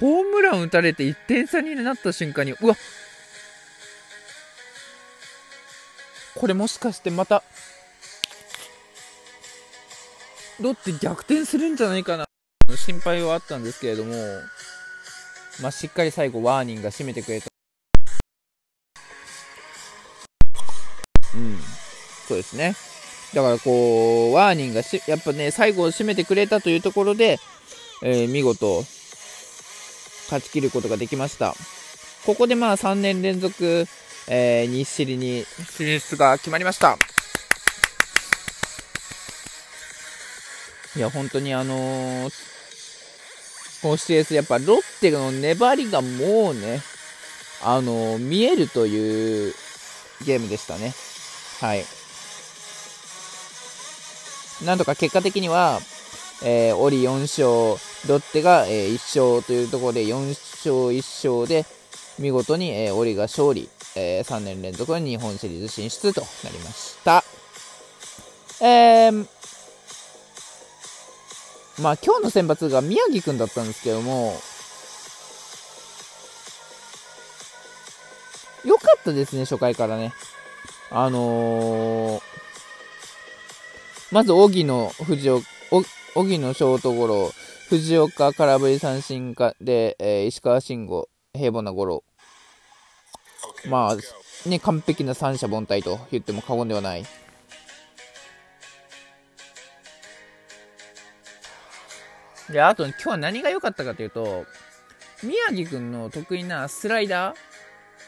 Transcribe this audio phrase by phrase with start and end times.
[0.00, 2.76] ホームラン打たれて1点差になった瞬間に、うわ
[6.36, 7.42] これもしかしてまた、
[10.60, 12.26] ロッテ逆転するんじゃないかな
[12.76, 14.14] 心配はあったんですけれども、
[15.62, 17.48] まあ、しっかり最後ワーニングが締めてくれた。
[21.34, 21.58] うん、
[22.26, 22.74] そうですね。
[23.34, 27.38] だからこう、ワーニンがし、やっぱね、最後を締めてくれたというところで、
[28.02, 28.84] えー、見事、
[30.28, 31.54] 勝ち切ることができました。
[32.24, 33.86] ここでまあ3年連続、
[34.28, 36.98] えー、日シリに進出が決まりました。
[40.96, 42.30] いや、本当にあのー、
[43.82, 46.80] この CS、やっぱロッテの粘りがもうね、
[47.62, 49.54] あのー、見えるという
[50.24, 50.94] ゲームでしたね。
[51.60, 51.97] はい。
[54.64, 55.80] なんとか結果的には、
[56.42, 57.46] えー、オリ4勝、
[58.08, 61.66] ロッテが、えー、1勝というところで4勝1勝で
[62.18, 67.24] 見事に、えー、オリが勝利、えー、3年連続の日本シリーズ進出となりました。
[68.60, 69.26] えー、
[71.80, 74.34] まあ今日の選抜が宮城くんだったんですけども、
[78.64, 80.12] 良かったですね、初回からね。
[80.90, 82.22] あのー、
[84.10, 85.46] まず、荻野、藤岡、
[86.14, 87.30] 荻野ショートゴロ、
[87.68, 92.04] 藤岡空振り三振かで、えー、石川慎吾、平凡なゴロ。
[93.68, 97.04] まあ、ね、完璧な三者凡退と言っても過言ではない。
[102.50, 104.46] で、あと、今日は何が良かったかというと、
[105.22, 107.34] 宮城くんの得意なスライダ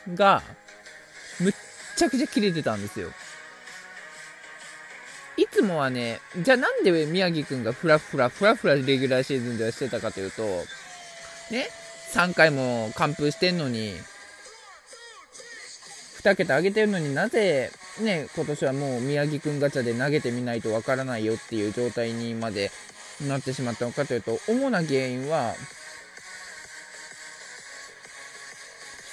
[0.08, 0.42] ーが、
[1.40, 1.52] むっ
[1.94, 3.10] ちゃくちゃ切れてたんですよ。
[5.60, 10.42] つもはね、じゃあなんで宮城くんがフラフラ、フラフラレギュラーシーズンではしてたかというと、
[11.50, 11.68] ね、
[12.14, 13.92] 3回も完封してんのに、
[16.22, 22.70] 2桁上げてるのになぜ、ね、今年はもう宮城くんガチャで投げてみないとわからないよっていう状態にまで
[23.26, 25.54] なってしまったのかというと、主な原因は、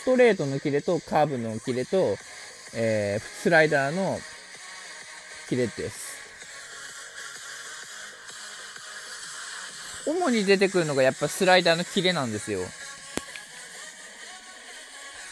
[0.03, 2.15] ストレートのキレとカーブのキレと、
[2.73, 4.17] えー、スライダーの
[5.49, 6.16] キレです。
[10.07, 12.59] 主に出てくるのがやっぱスライダーのキレなんですよ。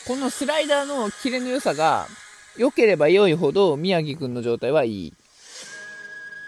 [0.07, 2.07] このスライダーのキレの良さが
[2.57, 5.13] 良ければ良いほど宮城くんの状態はいい。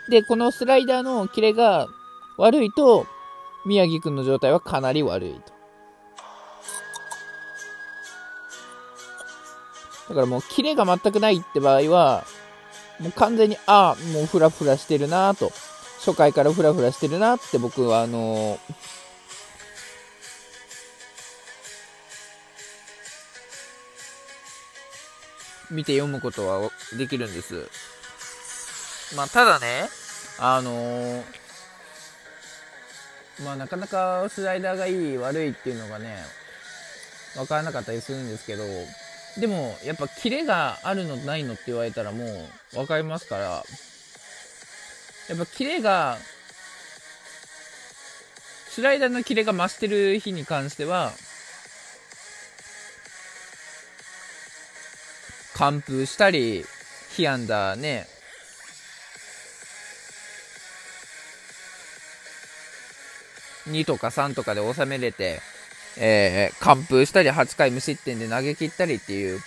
[0.09, 1.87] で、このスライダーのキレが
[2.37, 3.07] 悪いと
[3.65, 5.57] 宮城くんの状態はかなり悪いと。
[10.09, 12.25] だからもうキレが全くないって場合は、
[12.99, 15.51] もう完全に、ああ、もうフラフラしてるなと。
[15.97, 18.59] 初回からフラフラしてるなって僕はあの、
[25.69, 27.67] 見て読むことはできるんです。
[29.15, 29.89] まあ、ただね、
[30.39, 31.23] あのー、
[33.43, 36.15] まあ、なかなかスライダーがいい、悪いっていうのがね、
[37.37, 38.63] わからなかったりするんですけど、
[39.39, 42.25] でも、やっぱキレがあるのないのって言われたらも
[42.73, 43.63] うわかりますから、
[45.29, 46.17] やっぱキレが、
[48.69, 51.11] スライダーのキレが増してる日に関しては、
[55.55, 56.63] 完封したり、
[57.15, 58.07] 被安打ね、
[63.67, 65.41] 2とか3とかで収めれて、
[65.97, 69.39] えー、完封したり8回無失点で投げ切ったりっていう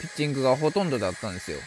[0.00, 1.58] ピッチングがほとんどだったんですよ。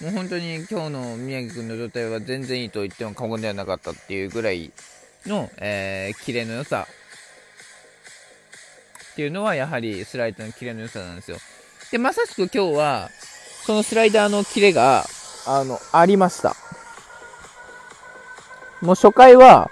[0.00, 4.70] もう本当に今日の宮城君の状態は全然いいと言っても過言ではなかったっていうぐらい
[5.26, 6.86] の、えー、キレの良さ
[9.12, 11.38] っていうのはやはりスライダーのキレの良さなんですよ。
[11.90, 13.10] で、まさしく今日は
[13.64, 15.04] そのスライダーのキレが
[15.44, 16.54] あの、ありました。
[18.80, 19.70] もう初回は、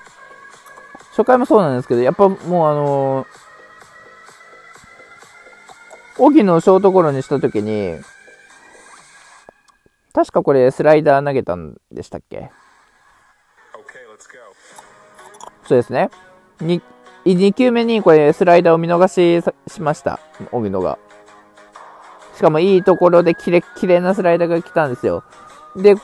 [1.10, 8.00] 初回もそうなんですけど、やっぱもうあのー、荻野ショートゴロにしたときに、
[10.16, 12.50] 確かこれスライダー投げたんでしたっけ？
[15.68, 16.08] そうですね。
[16.60, 16.80] 2,
[17.26, 20.18] 2球目にこれスライダーを見逃ししました。
[20.52, 20.98] 荻野が。
[22.34, 25.22] しかもいいところでキレッキレなスライダーが来たんですよ。
[25.76, 25.96] で、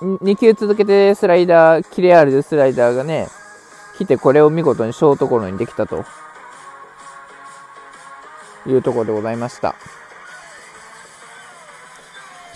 [0.00, 3.28] 2球続けてスライダー、キレあるスライダーがね、
[3.98, 6.04] 来てこれを見事にショートゴロにできたと
[8.66, 9.76] いうところでございました。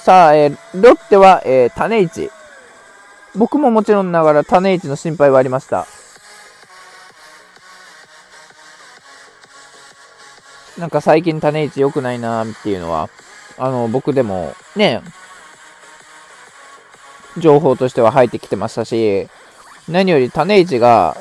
[0.07, 2.31] さあ、えー、ロッテは、えー、種市。
[3.35, 5.89] 僕ももちろんながら種市の心配はありました。
[10.79, 13.11] なんか最近種市良くないなーっていうのは、
[13.59, 15.03] あの、僕でも、ね、
[17.37, 19.27] 情報としては入ってきてましたし、
[19.89, 21.17] 何より種市が、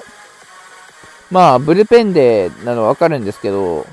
[1.32, 3.88] まあ、ブルペンでなのわかるんですけど、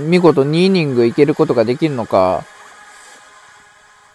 [0.00, 2.44] 見事2イニングいけることができるのか、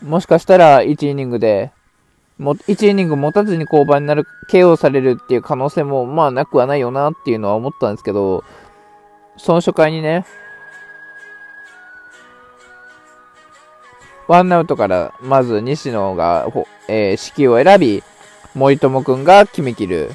[0.01, 1.71] もしかしたら1イニングで、
[2.37, 8.43] も1イニング持たずに降板になる、KO されるっていう可能性もまあなくはないよなっていうのは思ったんですけど、
[9.37, 10.25] その初回にね、
[14.27, 16.47] ワンアウトからまず西野が、
[16.87, 18.03] えー、指揮を選び、
[18.55, 20.11] 森友くんが決めきる。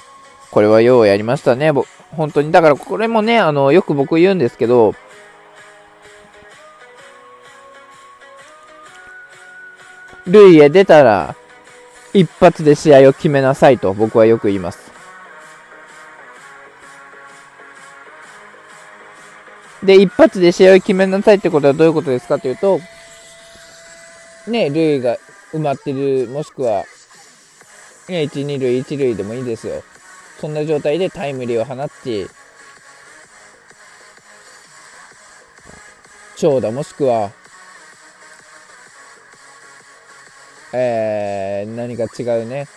[0.51, 1.71] これはようやりましたね。
[2.11, 2.51] 本当に。
[2.51, 4.95] だからこれもね、あの、よく僕言うんですけど、
[10.31, 11.37] 塁へ出たら、
[12.13, 14.91] 一発で試合を決めなさいと僕はよく言います。
[19.83, 22.81] で、一発で試合を決めなさいってことはどういうことですかというと、
[24.47, 25.17] ね、塁が
[25.53, 26.85] 埋まってる、もしくは、
[28.09, 29.83] ね、1、2塁、1塁でもいいですよ。
[30.41, 32.29] そんな状態でタイムリーを放ち、
[36.37, 37.31] 長打もしくは、
[40.73, 42.69] えー、何か違うね、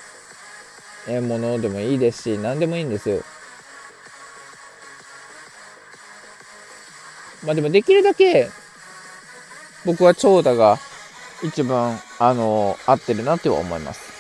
[1.08, 3.22] えものでもいいですし、何でもいいんですよ。
[7.44, 8.50] まあでもできるだけ、
[9.86, 10.80] 僕は長打が
[11.44, 14.14] 一番、あの合ってるなっては思います。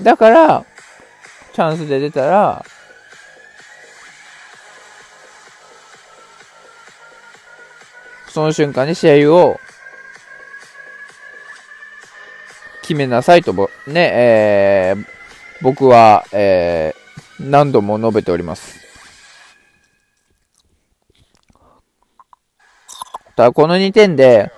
[0.00, 0.66] だから、
[1.52, 2.64] チャンスで出たら、
[8.28, 9.60] その瞬間に試合を
[12.80, 13.52] 決めなさいと、
[13.86, 15.04] ね、えー、
[15.60, 18.80] 僕は、えー、何度も述べております。
[23.36, 24.50] ただ、この2点で、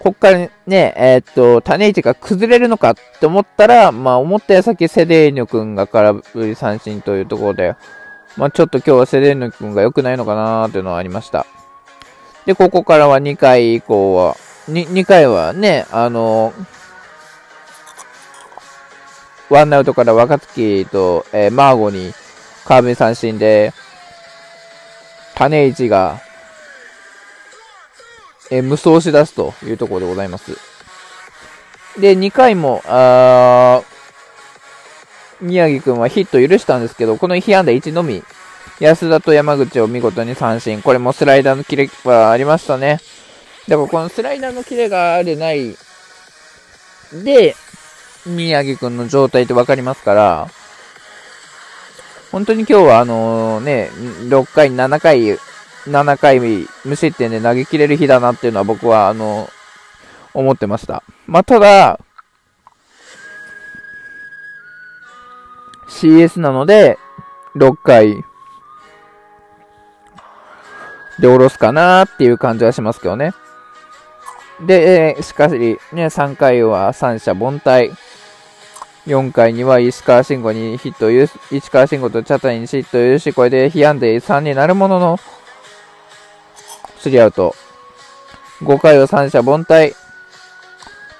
[0.00, 7.76] こっからね、えー、っと、種市が崩れるのかって思ったら、まあ、思った矢先セデーニョ君が空振り三振というところで、
[8.38, 11.44] まあ、ちょっと今日はセデーニョ君が良くないのかなーというのはありました。
[12.46, 14.36] で、ここからは2回以降は、
[14.70, 16.54] 2, 2回はね、あの
[19.50, 22.14] ワンアウトから若月と、えー、マーゴに
[22.64, 23.74] 空振り三振で、
[25.34, 26.22] 種市が
[28.50, 30.56] え無双し出すというところでございます。
[31.98, 33.82] で、2回も、あ
[35.40, 38.22] 宮城くんはヒット許したんですけど、この被安打1のみ、
[38.80, 40.82] 安田と山口を見事に三振。
[40.82, 43.00] これもスライダーのキレはありましたね。
[43.68, 45.76] だからこのスライダーのキレがあるない、
[47.12, 47.56] で、
[48.26, 50.48] 宮城くんの状態ってわかりますから、
[52.32, 55.38] 本当に今日はあのね、6回、7回
[55.86, 56.40] 7回
[56.84, 59.48] 無失点で投げ切れる日だなっていうのは僕は、あの、
[60.34, 61.02] 思ってました。
[61.26, 61.98] まあ、ただ、
[65.88, 66.98] CS なので、
[67.56, 68.14] 6回
[71.18, 73.32] で下ろすかなっていう感じはしますけどね。
[74.66, 75.58] で、えー、しかし、
[75.92, 77.92] ね、3回は三者凡退。
[79.06, 85.18] 4回には石川慎吾にヒットを許す、石川慎吾と茶谷にヒットを許し、これで被安で3になるものの、
[87.00, 87.54] スリーアウト。
[88.60, 89.94] 5回は三者凡退。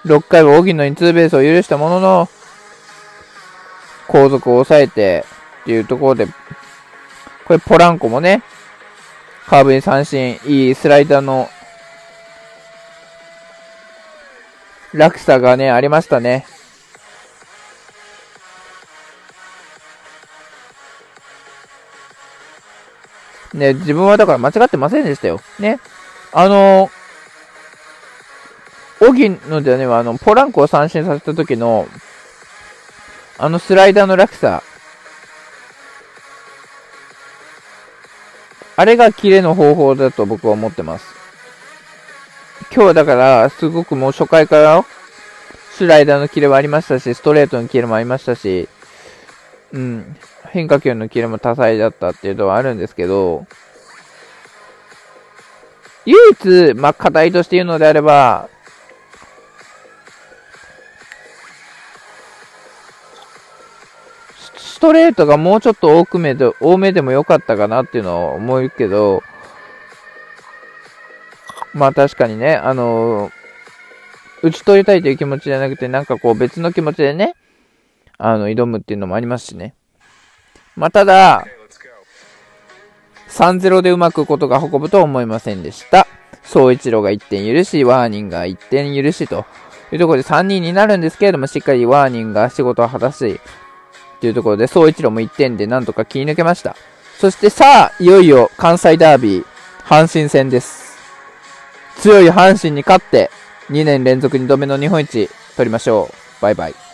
[0.04, 2.28] 6回は荻野にツーベースを許したものの、
[4.06, 5.24] 後続を抑えて、
[5.62, 6.26] っていうところで、
[7.46, 8.42] これポランコもね、
[9.46, 11.48] カーブに三振、いいスライダーの
[14.92, 16.44] 落差がね、ありましたね。
[23.54, 25.40] ね、自分はだから間違ってませんでしたよ。
[25.58, 25.80] ね。
[26.32, 31.88] あのー、オギのでね、あの、ポランコを三振させた時の、
[33.38, 34.62] あのスライダーの落差。
[38.76, 41.06] あれがキレの方法だと僕は思ってます。
[42.72, 44.84] 今日はだから、すごくもう初回から
[45.72, 48.68] スライダーのキレもありましたし、ストレートのキレもありましたし、
[49.72, 50.16] うん、
[50.50, 53.46] 変化球のキレも多彩だったっていうのはあるんですけど、
[56.06, 58.48] 唯一、まあ、課題として言うのであれば、
[64.56, 69.22] ストレートがもうちょっと多くめで、多めでもよかったかなっていうのは思うけど、
[71.74, 73.30] まあ確かにね、あの、
[74.42, 77.34] 打ち取りたいという気持ちじゃなくて、なんかこう別の気持ちでね、
[78.16, 79.74] あの、挑むっていうのもありますしね。
[80.80, 81.44] まあただ、
[83.28, 86.06] 3-0でうまくことが運ぶとは思いませんでした。
[86.42, 89.44] 総一郎が1点許し、ワーニンが1点許しと
[89.92, 93.38] いうところで3人になるんですけれども、しっかりワーニンが仕事を果たし、
[94.22, 96.74] というところで、総一郎も1点でなんとか切り抜けました。
[97.18, 99.44] そしてさあ、いよいよ関西ダービー、
[99.84, 100.96] 阪神戦です。
[101.98, 103.30] 強い阪神に勝って、
[103.68, 106.42] 2年連続2度目の日本一取りましょう。
[106.42, 106.89] バイバイ。